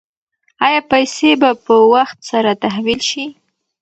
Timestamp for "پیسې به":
0.91-1.49